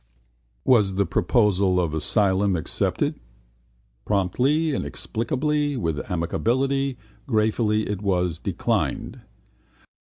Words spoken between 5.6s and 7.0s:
with amicability,